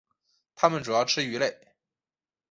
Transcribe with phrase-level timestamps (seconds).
[0.55, 1.75] 它们主要吃鱼类。